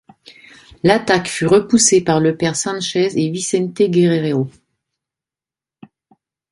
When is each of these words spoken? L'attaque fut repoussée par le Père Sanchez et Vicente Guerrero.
L'attaque 0.81 1.27
fut 1.27 1.45
repoussée 1.45 2.03
par 2.03 2.19
le 2.19 2.35
Père 2.35 2.55
Sanchez 2.55 3.09
et 3.15 3.29
Vicente 3.29 3.79
Guerrero. 3.83 4.49